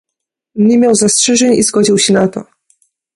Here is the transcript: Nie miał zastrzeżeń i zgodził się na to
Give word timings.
Nie 0.55 0.77
miał 0.77 0.95
zastrzeżeń 0.95 1.53
i 1.53 1.63
zgodził 1.63 1.97
się 1.97 2.13
na 2.13 2.27
to 2.27 2.43